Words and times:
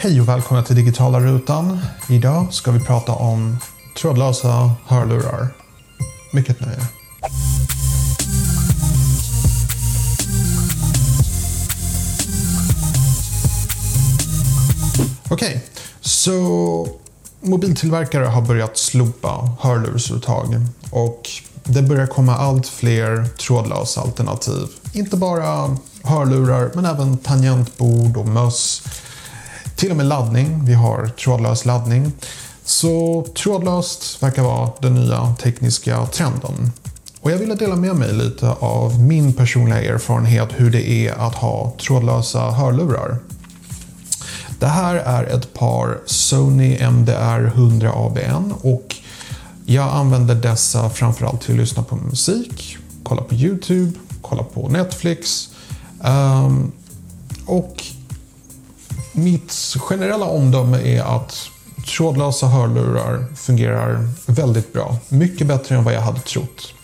Hej 0.00 0.20
och 0.20 0.28
välkomna 0.28 0.62
till 0.62 0.76
Digitala 0.76 1.20
Rutan. 1.20 1.78
Idag 2.08 2.54
ska 2.54 2.70
vi 2.70 2.80
prata 2.80 3.12
om 3.12 3.58
trådlösa 3.96 4.72
hörlurar. 4.86 5.48
Mycket 6.32 6.60
nöje. 6.60 6.80
Okej, 15.30 15.48
okay, 15.48 15.60
så 16.00 16.88
mobiltillverkare 17.40 18.24
har 18.24 18.42
börjat 18.42 18.78
slopa 18.78 19.56
hörlursuttag 19.60 20.66
och 20.90 21.30
det 21.64 21.82
börjar 21.82 22.06
komma 22.06 22.36
allt 22.36 22.66
fler 22.66 23.24
trådlösa 23.24 24.00
alternativ. 24.00 24.66
Inte 24.92 25.16
bara 25.16 25.76
hörlurar 26.02 26.70
men 26.74 26.84
även 26.84 27.18
tangentbord 27.18 28.16
och 28.16 28.28
möss 28.28 28.82
till 29.78 29.90
och 29.90 29.96
med 29.96 30.06
laddning. 30.06 30.64
Vi 30.64 30.74
har 30.74 31.06
trådlös 31.06 31.64
laddning. 31.64 32.12
Så 32.64 33.26
trådlöst 33.36 34.22
verkar 34.22 34.42
vara 34.42 34.70
den 34.80 34.94
nya 34.94 35.34
tekniska 35.42 36.06
trenden. 36.06 36.72
Och 37.20 37.30
jag 37.30 37.38
ville 37.38 37.54
dela 37.54 37.76
med 37.76 37.96
mig 37.96 38.12
lite 38.12 38.50
av 38.50 39.00
min 39.00 39.32
personliga 39.32 39.82
erfarenhet 39.82 40.48
hur 40.56 40.70
det 40.70 40.88
är 40.90 41.12
att 41.12 41.34
ha 41.34 41.72
trådlösa 41.80 42.50
hörlurar. 42.50 43.18
Det 44.58 44.66
här 44.66 44.94
är 44.94 45.24
ett 45.24 45.54
par 45.54 45.98
Sony 46.06 46.78
MDR 46.80 47.46
100 47.46 47.92
ABN 47.94 48.54
och 48.60 48.96
jag 49.66 49.88
använder 49.88 50.34
dessa 50.34 50.90
framförallt 50.90 51.40
till 51.42 51.54
att 51.54 51.60
lyssna 51.60 51.82
på 51.82 51.96
musik, 51.96 52.76
kolla 53.02 53.22
på 53.22 53.34
YouTube, 53.34 53.92
kolla 54.22 54.42
på 54.42 54.68
Netflix. 54.68 55.48
Um, 56.00 56.72
och 57.46 57.82
mitt 59.12 59.52
generella 59.78 60.26
omdöme 60.26 60.96
är 60.96 61.02
att 61.02 61.50
trådlösa 61.96 62.46
hörlurar 62.46 63.26
fungerar 63.36 64.08
väldigt 64.26 64.72
bra. 64.72 64.96
Mycket 65.08 65.46
bättre 65.46 65.76
än 65.76 65.84
vad 65.84 65.94
jag 65.94 66.00
hade 66.00 66.20
trott. 66.20 66.74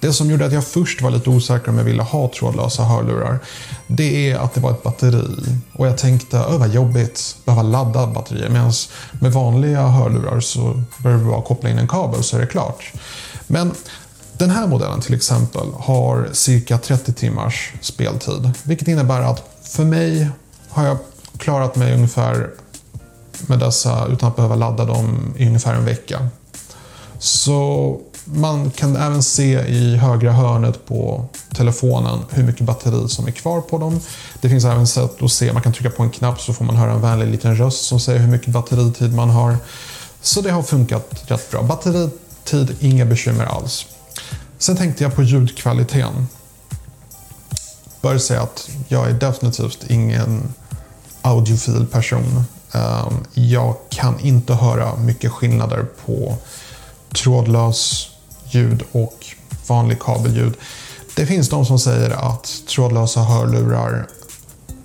Det 0.00 0.12
som 0.12 0.30
gjorde 0.30 0.46
att 0.46 0.52
jag 0.52 0.66
först 0.66 1.02
var 1.02 1.10
lite 1.10 1.30
osäker 1.30 1.68
om 1.68 1.78
jag 1.78 1.84
ville 1.84 2.02
ha 2.02 2.30
trådlösa 2.38 2.82
hörlurar, 2.82 3.38
det 3.86 4.30
är 4.30 4.36
att 4.36 4.54
det 4.54 4.60
var 4.60 4.70
ett 4.70 4.82
batteri. 4.82 5.58
Och 5.72 5.86
jag 5.86 5.98
tänkte, 5.98 6.36
öh 6.36 6.58
vad 6.58 6.68
jobbigt, 6.68 7.36
behöva 7.44 7.62
ladda 7.62 8.06
batterier. 8.06 8.48
Medan 8.48 8.72
med 9.12 9.32
vanliga 9.32 9.86
hörlurar 9.86 10.40
så 10.40 10.82
behöver 10.98 11.24
du 11.24 11.30
bara 11.30 11.42
koppla 11.42 11.70
in 11.70 11.78
en 11.78 11.88
kabel 11.88 12.22
så 12.22 12.36
är 12.36 12.40
det 12.40 12.46
klart. 12.46 12.92
Men 13.46 13.74
den 14.38 14.50
här 14.50 14.66
modellen 14.66 15.00
till 15.00 15.14
exempel 15.14 15.66
har 15.78 16.28
cirka 16.32 16.78
30 16.78 17.12
timmars 17.12 17.72
speltid. 17.80 18.50
Vilket 18.62 18.88
innebär 18.88 19.20
att 19.20 19.48
för 19.62 19.84
mig 19.84 20.28
har 20.72 20.86
jag 20.86 20.98
klarat 21.36 21.76
mig 21.76 21.94
ungefär 21.94 22.50
med 23.46 23.58
dessa 23.58 24.06
utan 24.06 24.28
att 24.28 24.36
behöva 24.36 24.54
ladda 24.54 24.84
dem 24.84 25.34
i 25.36 25.46
ungefär 25.46 25.74
en 25.74 25.84
vecka. 25.84 26.28
Så 27.18 28.00
man 28.24 28.70
kan 28.70 28.96
även 28.96 29.22
se 29.22 29.60
i 29.60 29.96
högra 29.96 30.32
hörnet 30.32 30.86
på 30.86 31.24
telefonen 31.54 32.18
hur 32.30 32.44
mycket 32.44 32.66
batteri 32.66 33.08
som 33.08 33.26
är 33.26 33.30
kvar 33.30 33.60
på 33.60 33.78
dem. 33.78 34.00
Det 34.40 34.48
finns 34.48 34.64
även 34.64 34.86
sätt 34.86 35.22
att 35.22 35.32
se, 35.32 35.52
man 35.52 35.62
kan 35.62 35.72
trycka 35.72 35.90
på 35.90 36.02
en 36.02 36.10
knapp 36.10 36.40
så 36.40 36.52
får 36.52 36.64
man 36.64 36.76
höra 36.76 36.92
en 36.92 37.00
vänlig 37.00 37.26
liten 37.26 37.56
röst 37.56 37.84
som 37.84 38.00
säger 38.00 38.20
hur 38.20 38.28
mycket 38.28 38.48
batteritid 38.48 39.14
man 39.14 39.30
har. 39.30 39.56
Så 40.22 40.40
det 40.40 40.50
har 40.50 40.62
funkat 40.62 41.24
rätt 41.26 41.50
bra. 41.50 41.62
Batteritid, 41.62 42.76
inga 42.80 43.04
bekymmer 43.04 43.44
alls. 43.44 43.86
Sen 44.58 44.76
tänkte 44.76 45.04
jag 45.04 45.14
på 45.14 45.22
ljudkvaliteten. 45.22 46.28
Bör 48.00 48.18
säga 48.18 48.42
att 48.42 48.70
jag 48.88 49.08
är 49.08 49.12
definitivt 49.12 49.84
ingen 49.88 50.54
audiofil 51.22 51.86
person. 51.86 52.44
Ehm, 52.72 53.14
jag 53.34 53.76
kan 53.90 54.20
inte 54.20 54.54
höra 54.54 54.96
mycket 54.96 55.32
skillnader 55.32 55.86
på 56.06 56.36
trådlös 57.14 58.08
ljud 58.50 58.82
och 58.92 59.26
vanlig 59.66 60.00
kabelljud. 60.00 60.54
Det 61.16 61.26
finns 61.26 61.48
de 61.48 61.66
som 61.66 61.78
säger 61.78 62.10
att 62.10 62.62
trådlösa 62.68 63.20
hörlurar 63.20 64.06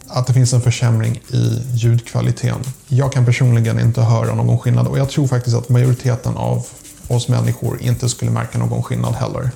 att 0.08 0.28
det 0.28 0.34
finns 0.34 0.54
en 0.54 0.62
försämring 0.62 1.16
i 1.16 1.62
ljudkvaliteten. 1.74 2.60
Jag 2.88 3.12
kan 3.12 3.26
personligen 3.26 3.80
inte 3.80 4.02
höra 4.02 4.36
någon 4.36 4.60
skillnad 4.60 4.88
och 4.88 5.00
jag 5.00 5.10
tror 5.10 5.28
faktiskt 5.28 5.56
att 5.56 5.70
majoriteten 5.70 6.38
av 6.38 6.68
oss 7.08 7.28
människor 7.28 7.82
inte 7.82 8.10
skulle 8.10 8.32
märka 8.32 8.58
någon 8.58 8.84
skillnad 8.84 9.16
heller. 9.16 9.52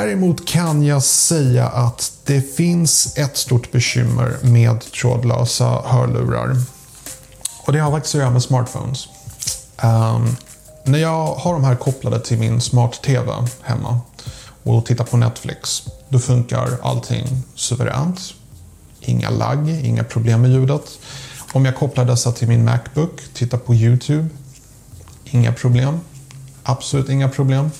Däremot 0.00 0.46
kan 0.46 0.82
jag 0.82 1.02
säga 1.02 1.66
att 1.66 2.12
det 2.24 2.56
finns 2.56 3.18
ett 3.18 3.36
stort 3.36 3.72
bekymmer 3.72 4.36
med 4.42 4.80
trådlösa 4.80 5.82
hörlurar. 5.84 6.56
Och 7.66 7.72
det 7.72 7.78
har 7.78 7.90
faktiskt 7.90 8.14
att 8.14 8.18
göra 8.18 8.30
med 8.30 8.42
smartphones. 8.42 9.08
Um, 9.82 10.36
när 10.84 10.98
jag 10.98 11.34
har 11.34 11.52
de 11.52 11.64
här 11.64 11.76
kopplade 11.76 12.20
till 12.20 12.38
min 12.38 12.60
smart-TV 12.60 13.32
hemma 13.62 14.00
och 14.62 14.86
tittar 14.86 15.04
på 15.04 15.16
Netflix, 15.16 15.82
då 16.08 16.18
funkar 16.18 16.78
allting 16.82 17.42
suveränt. 17.54 18.20
Inga 19.00 19.30
lagg, 19.30 19.68
inga 19.68 20.04
problem 20.04 20.40
med 20.40 20.50
ljudet. 20.50 20.98
Om 21.52 21.64
jag 21.64 21.76
kopplar 21.76 22.04
dessa 22.04 22.32
till 22.32 22.48
min 22.48 22.64
Macbook, 22.64 23.20
tittar 23.34 23.58
på 23.58 23.74
YouTube, 23.74 24.28
inga 25.24 25.52
problem. 25.52 26.00
Absolut 26.62 27.08
inga 27.08 27.28
problem. 27.28 27.70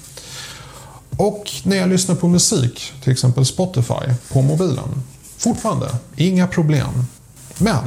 Och 1.21 1.51
när 1.63 1.77
jag 1.77 1.89
lyssnar 1.89 2.15
på 2.15 2.29
musik, 2.29 2.93
till 3.03 3.13
exempel 3.13 3.47
Spotify, 3.47 4.15
på 4.33 4.43
mobilen. 4.43 5.03
Fortfarande, 5.39 5.89
inga 6.17 6.47
problem. 6.47 7.07
Men 7.59 7.79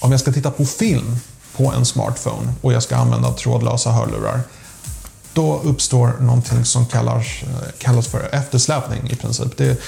om 0.00 0.10
jag 0.10 0.20
ska 0.20 0.32
titta 0.32 0.50
på 0.50 0.64
film 0.64 1.16
på 1.56 1.72
en 1.72 1.84
smartphone 1.84 2.52
och 2.60 2.72
jag 2.72 2.82
ska 2.82 2.96
använda 2.96 3.32
trådlösa 3.32 3.90
hörlurar. 3.90 4.40
Då 5.32 5.60
uppstår 5.64 6.16
någonting 6.20 6.64
som 6.64 6.86
kallas, 6.86 7.26
eh, 7.42 7.68
kallas 7.78 8.06
för 8.06 8.34
eftersläpning 8.34 9.10
i 9.10 9.16
princip. 9.16 9.56
Det, 9.56 9.80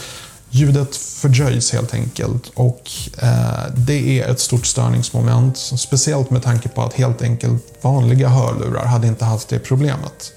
ljudet 0.51 0.97
fördröjs 0.97 1.73
helt 1.73 1.95
enkelt 1.95 2.51
och 2.55 2.91
eh, 3.19 3.75
det 3.77 4.21
är 4.21 4.29
ett 4.29 4.41
stort 4.41 4.67
störningsmoment. 4.67 5.59
Speciellt 5.59 6.31
med 6.31 6.43
tanke 6.43 6.69
på 6.69 6.83
att 6.83 6.95
helt 6.95 7.23
enkelt 7.23 7.63
vanliga 7.81 8.29
hörlurar 8.29 8.85
hade 8.85 9.07
inte 9.07 9.25
haft 9.25 9.49
det 9.49 9.59
problemet. 9.59 10.33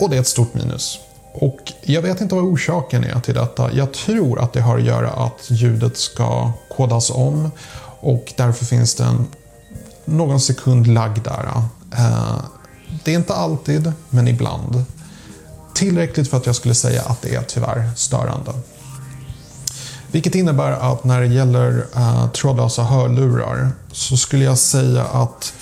Och 0.00 0.10
det 0.10 0.16
är 0.16 0.20
ett 0.20 0.26
stort 0.26 0.54
minus. 0.54 0.98
Och 1.32 1.72
jag 1.82 2.02
vet 2.02 2.20
inte 2.20 2.34
vad 2.34 2.44
orsaken 2.44 3.04
är 3.04 3.20
till 3.20 3.34
detta. 3.34 3.72
Jag 3.72 3.92
tror 3.92 4.40
att 4.40 4.52
det 4.52 4.60
har 4.60 4.78
att 4.78 4.84
göra 4.84 5.10
att 5.10 5.50
ljudet 5.50 5.96
ska 5.96 6.52
kodas 6.76 7.10
om 7.10 7.50
och 8.00 8.32
därför 8.36 8.64
finns 8.64 8.94
det 8.94 9.04
en 9.04 9.26
någon 10.04 10.40
sekund 10.40 10.86
lagg 10.86 11.22
där. 11.22 11.48
Eh, 11.96 12.38
det 13.04 13.10
är 13.10 13.16
inte 13.16 13.34
alltid, 13.34 13.92
men 14.10 14.28
ibland. 14.28 14.84
Tillräckligt 15.74 16.30
för 16.30 16.36
att 16.36 16.46
jag 16.46 16.56
skulle 16.56 16.74
säga 16.74 17.02
att 17.02 17.22
det 17.22 17.34
är 17.34 17.42
tyvärr 17.42 17.90
störande. 17.96 18.52
Vilket 20.10 20.34
innebär 20.34 20.72
att 20.72 21.04
när 21.04 21.20
det 21.20 21.26
gäller 21.26 21.86
eh, 21.96 22.30
trådlösa 22.30 22.82
hörlurar 22.82 23.70
så 23.92 24.16
skulle 24.16 24.44
jag 24.44 24.58
säga 24.58 25.04
att 25.04 25.52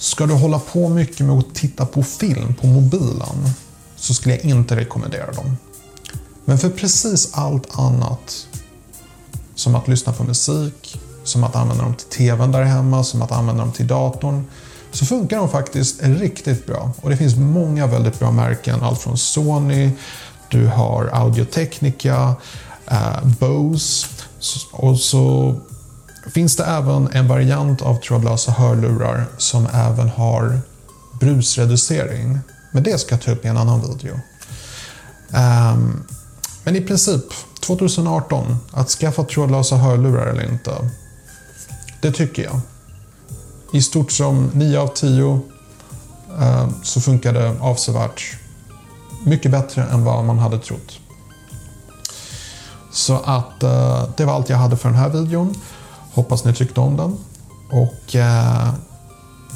Ska 0.00 0.26
du 0.26 0.34
hålla 0.34 0.58
på 0.58 0.88
mycket 0.88 1.26
med 1.26 1.38
att 1.38 1.54
titta 1.54 1.86
på 1.86 2.02
film 2.02 2.54
på 2.54 2.66
mobilen 2.66 3.50
så 3.96 4.14
skulle 4.14 4.34
jag 4.34 4.44
inte 4.44 4.76
rekommendera 4.76 5.32
dem. 5.32 5.56
Men 6.44 6.58
för 6.58 6.70
precis 6.70 7.34
allt 7.34 7.78
annat, 7.78 8.46
som 9.54 9.74
att 9.74 9.88
lyssna 9.88 10.12
på 10.12 10.24
musik, 10.24 11.00
som 11.24 11.44
att 11.44 11.56
använda 11.56 11.84
dem 11.84 11.94
till 11.94 12.06
TVn 12.06 12.52
där 12.52 12.62
hemma, 12.62 13.04
som 13.04 13.22
att 13.22 13.32
använda 13.32 13.62
dem 13.62 13.72
till 13.72 13.86
datorn, 13.86 14.44
så 14.92 15.06
funkar 15.06 15.36
de 15.36 15.48
faktiskt 15.48 16.02
riktigt 16.02 16.66
bra. 16.66 16.92
Och 17.00 17.10
det 17.10 17.16
finns 17.16 17.36
många 17.36 17.86
väldigt 17.86 18.18
bra 18.18 18.30
märken, 18.30 18.82
allt 18.82 19.00
från 19.00 19.18
Sony, 19.18 19.90
du 20.48 20.66
har 20.66 21.10
Audio 21.12 21.44
Technica, 21.44 22.34
eh, 22.86 23.24
Bose 23.40 24.06
och 24.72 25.00
så 25.00 25.54
finns 26.30 26.56
det 26.56 26.64
även 26.64 27.08
en 27.12 27.28
variant 27.28 27.82
av 27.82 28.00
trådlösa 28.00 28.52
hörlurar 28.52 29.26
som 29.38 29.66
även 29.72 30.08
har 30.08 30.60
brusreducering. 31.20 32.38
Men 32.72 32.82
det 32.82 33.00
ska 33.00 33.14
jag 33.14 33.22
ta 33.22 33.30
upp 33.30 33.44
i 33.44 33.48
en 33.48 33.56
annan 33.56 33.80
video. 33.80 34.14
Um, 35.28 36.04
men 36.64 36.76
i 36.76 36.80
princip 36.80 37.24
2018, 37.60 38.56
att 38.70 38.88
skaffa 38.88 39.24
trådlösa 39.24 39.76
hörlurar 39.76 40.26
eller 40.26 40.52
inte. 40.52 40.90
Det 42.02 42.12
tycker 42.12 42.42
jag. 42.42 42.60
I 43.72 43.82
stort 43.82 44.12
som 44.12 44.50
9 44.54 44.80
av 44.80 44.88
10 44.88 45.22
uh, 45.22 45.40
ehm, 46.42 46.74
så 46.82 47.00
funkar 47.00 47.32
det 47.32 47.56
avsevärt 47.60 48.36
mycket 49.24 49.50
bättre 49.50 49.82
än 49.82 50.04
vad 50.04 50.24
man 50.24 50.38
hade 50.38 50.58
trott. 50.58 50.98
Så 52.92 53.14
att 53.14 53.62
uh, 53.62 54.04
det 54.16 54.24
var 54.24 54.34
allt 54.34 54.48
jag 54.48 54.56
hade 54.56 54.76
för 54.76 54.88
den 54.88 54.98
här 54.98 55.08
videon. 55.08 55.54
Hoppas 56.12 56.44
ni 56.44 56.54
tyckte 56.54 56.80
om 56.80 56.96
den. 56.96 57.18
Och 57.70 58.16
eh, 58.16 58.74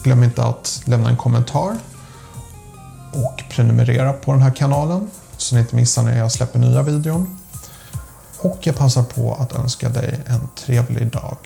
glöm 0.02 0.22
inte 0.22 0.44
att 0.44 0.82
lämna 0.84 1.08
en 1.08 1.16
kommentar. 1.16 1.76
Och 3.12 3.42
prenumerera 3.50 4.12
på 4.12 4.32
den 4.32 4.42
här 4.42 4.54
kanalen 4.54 5.10
så 5.36 5.54
ni 5.54 5.60
inte 5.60 5.76
missar 5.76 6.02
när 6.02 6.18
jag 6.18 6.32
släpper 6.32 6.58
nya 6.58 6.82
videon. 6.82 7.38
Och 8.38 8.58
jag 8.60 8.76
passar 8.76 9.02
på 9.02 9.34
att 9.34 9.52
önska 9.52 9.88
dig 9.88 10.20
en 10.26 10.48
trevlig 10.56 11.10
dag. 11.10 11.36